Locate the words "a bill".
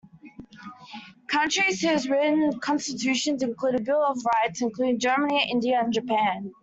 3.75-4.01